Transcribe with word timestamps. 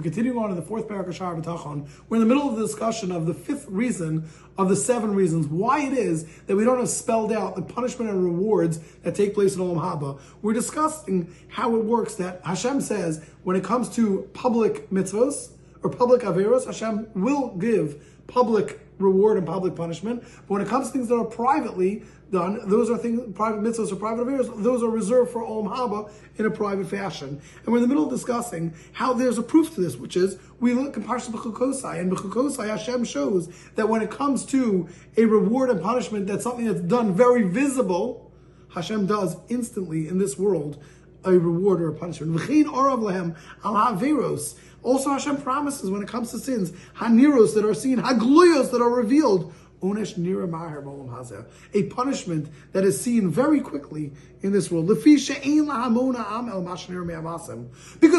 We're 0.00 0.04
continuing 0.04 0.38
on 0.38 0.48
in 0.48 0.56
the 0.56 0.62
fourth 0.62 0.88
parak 0.88 1.08
of 1.08 1.44
Bitachon. 1.44 1.86
We're 2.08 2.16
in 2.16 2.26
the 2.26 2.34
middle 2.34 2.48
of 2.48 2.56
the 2.56 2.62
discussion 2.62 3.12
of 3.12 3.26
the 3.26 3.34
fifth 3.34 3.66
reason 3.68 4.30
of 4.56 4.70
the 4.70 4.76
seven 4.76 5.14
reasons 5.14 5.46
why 5.46 5.80
it 5.80 5.92
is 5.92 6.24
that 6.46 6.56
we 6.56 6.64
don't 6.64 6.78
have 6.78 6.88
spelled 6.88 7.34
out 7.34 7.54
the 7.54 7.60
punishment 7.60 8.10
and 8.10 8.24
rewards 8.24 8.78
that 9.02 9.14
take 9.14 9.34
place 9.34 9.56
in 9.56 9.60
Olam 9.60 9.76
Haba. 9.76 10.18
We're 10.40 10.54
discussing 10.54 11.30
how 11.48 11.76
it 11.76 11.84
works 11.84 12.14
that 12.14 12.40
Hashem 12.46 12.80
says 12.80 13.22
when 13.42 13.56
it 13.56 13.62
comes 13.62 13.90
to 13.96 14.26
public 14.32 14.88
mitzvos 14.88 15.50
or 15.82 15.90
public 15.90 16.22
averos, 16.22 16.64
Hashem 16.64 17.08
will 17.14 17.54
give 17.56 18.02
public 18.26 18.80
reward 19.00 19.36
and 19.36 19.46
public 19.46 19.74
punishment. 19.74 20.22
But 20.22 20.50
when 20.50 20.62
it 20.62 20.68
comes 20.68 20.88
to 20.88 20.92
things 20.92 21.08
that 21.08 21.16
are 21.16 21.24
privately 21.24 22.02
done, 22.30 22.60
those 22.68 22.90
are 22.90 22.96
things, 22.96 23.20
private 23.34 23.60
mitzvahs 23.60 23.92
or 23.92 23.96
private 23.96 24.22
affairs, 24.22 24.48
those 24.56 24.82
are 24.82 24.90
reserved 24.90 25.30
for 25.30 25.42
Olam 25.42 25.74
Haba 25.74 26.10
in 26.36 26.46
a 26.46 26.50
private 26.50 26.88
fashion. 26.88 27.40
And 27.64 27.66
we're 27.66 27.78
in 27.78 27.82
the 27.82 27.88
middle 27.88 28.04
of 28.04 28.10
discussing 28.10 28.74
how 28.92 29.12
there's 29.12 29.38
a 29.38 29.42
proof 29.42 29.74
to 29.74 29.80
this, 29.80 29.96
which 29.96 30.16
is 30.16 30.38
we 30.60 30.74
look 30.74 30.96
in 30.96 31.02
Parshat 31.02 31.30
B'chukosai, 31.30 31.98
and 31.98 32.12
B'chukosai 32.12 32.68
Hashem 32.68 33.04
shows 33.04 33.48
that 33.74 33.88
when 33.88 34.02
it 34.02 34.10
comes 34.10 34.44
to 34.46 34.88
a 35.16 35.24
reward 35.24 35.70
and 35.70 35.80
punishment, 35.80 36.26
that's 36.26 36.44
something 36.44 36.66
that's 36.66 36.80
done 36.80 37.14
very 37.14 37.42
visible, 37.42 38.30
Hashem 38.74 39.06
does 39.06 39.36
instantly 39.48 40.06
in 40.06 40.18
this 40.18 40.38
world 40.38 40.82
a 41.24 41.32
reward 41.32 41.80
or 41.80 41.88
a 41.88 41.94
punishment. 41.94 42.34
Lehem 42.34 43.36
al. 43.64 44.38
Also, 44.82 45.10
Hashem 45.10 45.42
promises 45.42 45.90
when 45.90 46.02
it 46.02 46.08
comes 46.08 46.30
to 46.30 46.38
sins, 46.38 46.72
haniros 46.96 47.54
that 47.54 47.64
are 47.64 47.74
seen, 47.74 47.98
hagluyos 47.98 48.70
that 48.70 48.80
are 48.80 48.88
revealed, 48.88 49.52
onesh 49.82 50.14
nira 50.18 50.48
maher 50.48 50.82
hazeh, 50.82 51.44
a 51.74 51.82
punishment 51.84 52.48
that 52.72 52.84
is 52.84 52.98
seen 53.00 53.30
very 53.30 53.60
quickly 53.60 54.12
in 54.42 54.52
this 54.52 54.70
world. 54.70 54.88
Because 54.88 55.04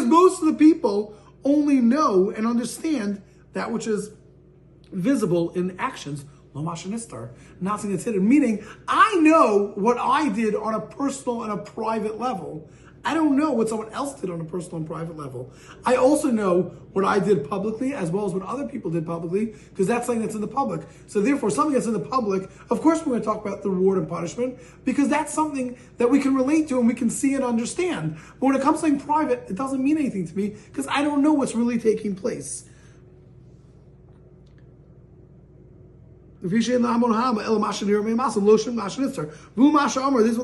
most 0.06 0.42
of 0.42 0.46
the 0.46 0.56
people 0.58 1.16
only 1.44 1.82
know 1.82 2.30
and 2.30 2.46
understand 2.46 3.22
that 3.54 3.72
which 3.72 3.88
is 3.88 4.12
visible 4.92 5.50
in 5.52 5.80
actions. 5.80 6.26
Lo 6.54 6.62
mashanistar, 6.62 7.30
nothing 7.62 7.92
that's 7.92 8.04
hidden. 8.04 8.28
Meaning, 8.28 8.66
I 8.88 9.16
know 9.22 9.72
what 9.76 9.98
I 9.98 10.28
did 10.30 10.54
on 10.54 10.74
a 10.74 10.82
personal 10.82 11.44
and 11.44 11.54
a 11.54 11.58
private 11.58 12.20
level. 12.20 12.70
I 13.04 13.16
don't 13.16 13.36
know 13.36 13.52
what 13.52 13.68
someone 13.68 13.92
else 13.94 14.20
did 14.20 14.30
on 14.30 14.40
a 14.42 14.46
personal 14.46 14.78
and 14.78 14.88
private 14.88 15.18
level. 15.18 15.52
I 15.86 15.96
also 15.96 16.30
know 16.30 16.74
what 16.94 17.04
I 17.04 17.20
did 17.20 17.50
publicly 17.50 17.94
as 17.94 18.12
well 18.12 18.26
as 18.26 18.34
what 18.34 18.44
other 18.44 18.68
people 18.68 18.92
did 18.92 19.06
publicly 19.06 19.56
because 19.70 19.88
that's 19.88 20.06
something 20.06 20.22
that's 20.22 20.36
in 20.36 20.42
the 20.42 20.48
public. 20.48 20.82
So 21.08 21.22
therefore, 21.22 21.50
something 21.50 21.74
that's 21.74 21.88
in 21.88 21.94
the 21.94 22.00
public, 22.00 22.50
of 22.70 22.82
course, 22.82 23.00
we're 23.00 23.14
going 23.14 23.22
to 23.22 23.26
talk 23.26 23.44
about 23.44 23.64
the 23.64 23.70
reward 23.70 23.98
and 23.98 24.08
punishment 24.08 24.60
because 24.86 25.10
that's 25.10 25.34
something 25.34 25.78
that 25.98 26.10
we 26.10 26.20
can 26.20 26.36
relate 26.36 26.68
to 26.70 26.80
and 26.80 26.88
we 26.88 26.94
can 26.94 27.10
see 27.10 27.34
and 27.34 27.44
understand. 27.44 28.18
But 28.40 28.48
when 28.48 28.56
it 28.56 28.62
comes 28.62 28.82
to 28.82 28.88
something 28.88 29.06
private, 29.06 29.46
it 29.50 29.56
doesn't 29.56 29.84
mean 29.84 29.98
anything 29.98 30.28
to 30.28 30.38
me 30.38 30.56
because 30.68 30.88
I 30.88 31.02
don't 31.02 31.24
know 31.24 31.34
what's 31.34 31.56
really 31.56 31.80
taking 31.80 32.16
place. 32.16 32.66
This 36.42 36.68
is 36.68 36.80
what 36.80 37.06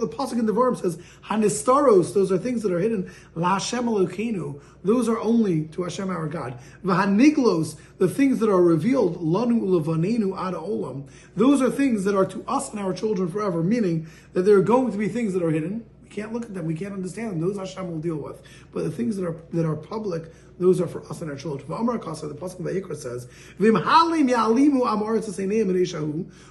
the 0.02 0.16
pasuk 0.16 0.34
in 0.34 0.45
the 0.45 0.54
verb 0.54 0.78
says. 0.78 0.98
Hanistaros, 1.26 2.14
those 2.14 2.31
are 2.31 2.38
things 2.38 2.62
that 2.62 2.72
are 2.72 2.80
hidden. 2.80 3.12
La 3.34 3.54
Hashem 3.54 3.86
Elokeinu, 3.86 4.62
those 4.84 5.09
are 5.09 5.20
only 5.20 5.64
to 5.66 5.84
Hashem 5.84 6.09
our 6.09 6.28
God. 6.28 6.59
V'haniglos, 6.86 7.78
the 7.98 8.08
things 8.08 8.38
that 8.39 8.50
are 8.50 8.62
revealed. 8.62 9.17
Lanu 9.17 9.62
levanenu 9.62 10.38
ad 10.38 10.54
olam, 10.54 11.08
those 11.36 11.62
are 11.62 11.72
things 11.72 12.04
that 12.04 12.16
are 12.16 12.26
to 12.26 12.44
us 12.48 12.70
and 12.70 12.80
our 12.80 12.94
children 12.94 13.28
forever. 13.28 13.64
Meaning 13.64 14.08
that 14.34 14.44
there 14.44 14.58
are 14.58 14.61
going 14.61 14.92
to 14.92 14.98
be 14.98 15.08
things 15.08 15.34
that 15.34 15.42
are 15.42 15.52
hidden. 15.52 15.84
We 16.08 16.16
can't 16.16 16.31
look 16.31 16.45
at 16.45 16.53
them. 16.53 16.66
We 16.66 16.73
can't 16.73 16.94
understand 16.94 17.31
them. 17.31 17.41
Those 17.41 17.58
Hashem 17.58 17.91
will 17.91 18.00
deal 18.00 18.16
with. 18.16 18.41
But 18.73 18.86
the 18.86 18.91
things 18.91 19.17
that 19.17 19.25
are 19.25 19.36
that 19.52 19.66
are 19.66 19.75
public, 19.75 20.31
those 20.58 20.80
are 20.80 20.88
for 20.88 21.05
us 21.09 21.22
and 21.22 21.30
our 21.30 21.36
children. 21.36 21.69
Amar 21.72 21.99
Kasa, 21.99 22.27
the 22.27 22.33
Pasuk 22.33 22.61
Vayikra 22.61 22.95
says, 22.95 23.27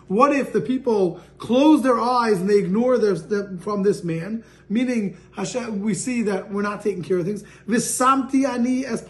What 0.08 0.32
if 0.32 0.52
the 0.52 0.60
people 0.60 1.20
close 1.38 1.82
their 1.82 1.98
eyes 1.98 2.38
and 2.40 2.50
they 2.50 2.58
ignore 2.58 2.98
their, 2.98 3.16
from 3.58 3.82
this 3.82 4.04
man? 4.04 4.44
Meaning, 4.68 5.16
Hashem, 5.34 5.80
we 5.80 5.94
see 5.94 6.22
that 6.22 6.50
we're 6.50 6.60
not 6.62 6.82
taking 6.82 7.02
care 7.02 7.18
of 7.18 7.24
things. 7.24 7.42
Ani. 7.66 8.82
Hashem 8.84 9.06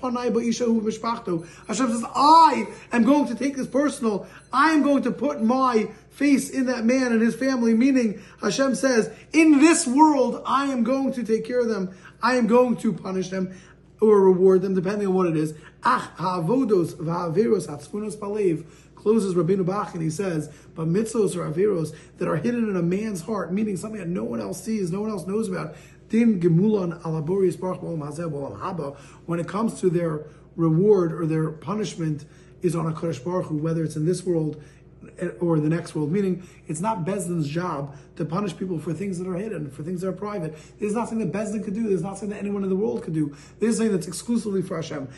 says, 1.69 2.05
I 2.15 2.67
am 2.93 3.03
going 3.03 3.27
to 3.27 3.35
take 3.35 3.57
this 3.57 3.67
personal. 3.67 4.27
I 4.53 4.73
am 4.73 4.83
going 4.83 5.03
to 5.03 5.11
put 5.11 5.43
my 5.43 5.89
face 6.17 6.49
in 6.49 6.65
that 6.67 6.85
man 6.85 7.13
and 7.13 7.21
his 7.21 7.37
family. 7.37 7.75
Meaning, 7.75 8.23
Hashem 8.41 8.75
says, 8.75 9.11
in 9.35 9.61
this 9.61 9.87
world, 9.87 10.43
I 10.47 10.67
am 10.67 10.83
going 10.83 11.13
to 11.13 11.23
take 11.23 11.45
care 11.45 11.61
of 11.61 11.69
them. 11.69 11.95
I 12.23 12.37
am 12.37 12.47
going 12.47 12.79
to 12.79 12.93
punish 12.95 13.29
them 13.29 13.55
or 14.01 14.23
reward 14.23 14.63
them, 14.63 14.75
depending 14.75 15.09
on 15.09 15.15
what 15.15 15.27
it 15.27 15.37
is. 15.37 15.55
Ach 15.85 16.11
ha'avodos 16.17 16.95
v'ha'averos 16.95 17.69
ha'tzfunos 17.69 18.17
palev 18.17 18.65
closes 18.95 19.35
Rabbeinu 19.35 19.65
Bach 19.65 19.93
and 19.93 20.03
he 20.03 20.09
says, 20.09 20.51
but 20.75 20.89
mitzvos 20.89 21.37
or 21.37 21.49
averos 21.51 21.95
that 22.17 22.27
are 22.27 22.37
hidden 22.37 22.69
in 22.69 22.77
a 22.77 22.83
man's 22.83 23.21
heart, 23.21 23.53
meaning 23.53 23.77
something 23.77 24.01
that 24.01 24.09
no 24.09 24.25
one 24.25 24.41
else 24.41 24.65
sees, 24.65 24.91
no 24.91 25.03
one 25.03 25.11
else 25.11 25.27
knows 25.27 25.49
about. 25.49 25.77
Din 26.09 26.41
gemulon 26.41 26.99
alaboris 27.03 27.61
baruch 27.61 27.81
haba. 27.83 28.97
When 29.27 29.39
it 29.39 29.47
comes 29.47 29.81
to 29.81 29.91
their 29.91 30.25
reward 30.57 31.13
or 31.13 31.27
their 31.27 31.51
punishment, 31.51 32.25
is 32.63 32.75
on 32.75 32.87
a 32.87 32.93
Kodesh 32.93 33.23
Baruch 33.23 33.47
Hu, 33.47 33.57
whether 33.57 33.85
it's 33.85 33.97
in 33.97 34.07
this 34.07 34.25
world 34.25 34.63
or 35.41 35.61
the 35.61 35.69
next 35.69 35.95
world. 35.95 36.11
Meaning, 36.11 36.47
it's 36.67 36.81
not 36.81 37.05
Beis 37.05 37.27
Din's 37.27 37.49
job 37.49 37.97
to 38.17 38.25
punish 38.25 38.57
people 38.57 38.79
for 38.79 38.93
things 38.93 39.19
that 39.19 39.29
are 39.29 39.37
hidden, 39.37 39.71
for 39.71 39.83
things 39.83 40.01
that 40.01 40.09
are 40.09 40.13
private. 40.13 40.57
There's 40.79 40.95
nothing 40.95 41.19
that 41.19 41.33
Beis 41.33 41.53
Din 41.53 41.63
could 41.63 41.75
do. 41.75 41.89
There's 41.89 42.03
nothing 42.03 42.31
that 42.31 42.39
anyone 42.39 42.63
in 42.63 42.69
the 42.69 42.77
world 42.77 43.03
could 43.03 43.15
do. 43.15 43.35
There's 43.61 43.77
something 43.77 43.95
that's 43.95 44.09
exclusively 44.09 44.63
for 44.63 44.77
Hashem. 44.77 45.09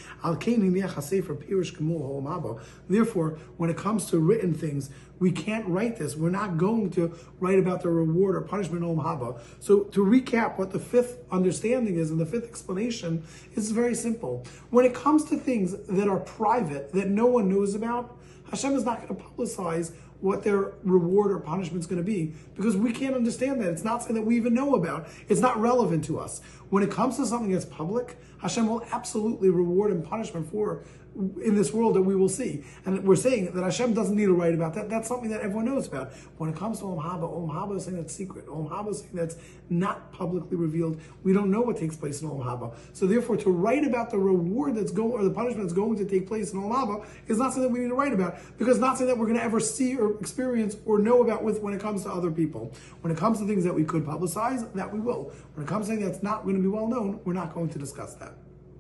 Therefore, 2.89 3.39
when 3.56 3.71
it 3.71 3.77
comes 3.77 4.06
to 4.06 4.19
written 4.19 4.55
things, 4.55 4.91
we 5.19 5.33
can't 5.33 5.66
write 5.66 5.97
this. 5.97 6.16
We're 6.16 6.31
not 6.31 6.59
going 6.59 6.91
to 6.91 7.12
write 7.41 7.59
about 7.59 7.83
the 7.83 7.91
reward 7.91 8.37
or 8.37 8.41
punishment 8.43 8.83
Olam 8.83 9.03
Haba. 9.03 9.41
So 9.59 9.81
to 9.81 10.05
recap 10.05 10.59
what 10.59 10.71
the 10.71 10.78
fifth 10.78 11.19
understanding 11.33 11.97
is 11.97 12.10
and 12.10 12.21
the 12.21 12.27
fifth 12.27 12.45
explanation 12.45 13.25
is 13.55 13.72
very 13.72 13.95
simple. 13.95 14.45
When 14.71 14.84
it 14.84 14.95
comes 14.95 15.25
to 15.27 15.37
things 15.37 15.75
that 15.89 16.09
are 16.09 16.21
private, 16.21 16.93
that 16.93 17.09
no 17.09 17.27
one 17.27 17.49
knows 17.49 17.75
about, 17.75 18.16
Hashem 18.50 18.75
is 18.75 18.84
not 18.84 19.00
going 19.00 19.14
to 19.14 19.22
publicize 19.22 19.92
what 20.20 20.42
their 20.42 20.72
reward 20.82 21.31
or 21.31 21.38
punishment 21.38 21.81
is 21.81 21.86
going 21.86 22.00
to 22.00 22.04
be 22.04 22.34
because 22.56 22.76
we 22.76 22.92
can't 22.92 23.14
understand 23.14 23.60
that. 23.60 23.70
It's 23.70 23.84
not 23.84 24.03
something 24.03 24.16
that 24.16 24.22
we 24.26 24.36
even 24.36 24.53
know 24.53 24.75
about. 24.75 25.09
It's 25.28 25.41
not 25.41 25.60
relevant 25.60 26.04
to 26.06 26.19
us. 26.19 26.41
When 26.70 26.82
it 26.82 26.91
comes 26.91 27.16
to 27.16 27.26
something 27.26 27.53
that's 27.53 27.64
public, 27.64 28.19
Hashem 28.42 28.66
will 28.66 28.84
absolutely 28.91 29.50
reward 29.50 29.92
and 29.92 30.04
punishment 30.04 30.50
for 30.50 30.82
in 31.18 31.56
this 31.56 31.72
world 31.72 31.96
that 31.96 32.02
we 32.02 32.14
will 32.14 32.28
see. 32.28 32.64
And 32.86 33.04
we're 33.04 33.16
saying 33.16 33.52
that 33.52 33.62
Hashem 33.62 33.92
doesn't 33.92 34.16
need 34.16 34.26
to 34.26 34.34
write 34.34 34.54
about 34.54 34.74
that. 34.74 34.88
That's 34.88 35.08
something 35.08 35.30
that 35.30 35.40
everyone 35.40 35.64
knows 35.64 35.88
about. 35.88 36.12
When 36.36 36.48
it 36.48 36.56
comes 36.56 36.78
to 36.78 36.84
Olam 36.84 37.02
Haba, 37.02 37.22
Olam 37.22 37.50
Haba 37.50 37.76
is 37.76 37.84
something 37.84 38.00
that's 38.00 38.14
secret. 38.14 38.46
Olam 38.46 38.70
Haba 38.70 38.90
is 38.90 38.98
something 38.98 39.16
that's 39.16 39.36
not 39.68 40.12
publicly 40.12 40.56
revealed. 40.56 41.00
We 41.24 41.32
don't 41.32 41.50
know 41.50 41.60
what 41.60 41.76
takes 41.76 41.96
place 41.96 42.22
in 42.22 42.28
Olam 42.28 42.44
Haba. 42.44 42.74
So 42.92 43.06
therefore, 43.06 43.36
to 43.38 43.50
write 43.50 43.84
about 43.84 44.10
the 44.10 44.18
reward 44.18 44.76
that's 44.76 44.92
going, 44.92 45.12
or 45.12 45.24
the 45.24 45.30
punishment 45.30 45.64
that's 45.64 45.72
going 45.72 45.96
to 45.98 46.04
take 46.04 46.28
place 46.28 46.52
in 46.52 46.60
Olam 46.60 46.72
Haba 46.72 47.06
is 47.26 47.38
not 47.38 47.52
something 47.52 47.72
we 47.72 47.80
need 47.80 47.88
to 47.88 47.94
write 47.94 48.12
about 48.12 48.38
because 48.56 48.78
not 48.78 48.96
something 48.96 49.08
that 49.08 49.18
we're 49.18 49.26
going 49.26 49.38
to 49.38 49.44
ever 49.44 49.58
see 49.58 49.96
or 49.96 50.18
experience 50.20 50.76
or 50.86 51.00
know 51.00 51.22
about 51.22 51.42
with 51.42 51.60
when 51.62 51.74
it 51.74 51.80
comes 51.80 52.04
to 52.04 52.10
other 52.10 52.30
people. 52.30 52.72
When 53.00 53.12
it 53.12 53.18
comes 53.18 53.40
to 53.40 53.46
things 53.46 53.64
that 53.64 53.74
we 53.74 53.84
could 53.84 54.04
publicize, 54.04 54.72
that 54.74 54.92
we 54.92 55.00
will. 55.00 55.32
When 55.54 55.66
it 55.66 55.68
comes 55.68 55.86
to 55.86 55.92
something 55.92 56.06
that's 56.06 56.22
not 56.22 56.44
going 56.44 56.54
to 56.54 56.62
be 56.62 56.68
well 56.68 56.86
known, 56.86 57.20
we're 57.24 57.32
not 57.32 57.54
going 57.54 57.70
to 57.70 57.78
discuss 57.78 58.14
that. 58.14 58.34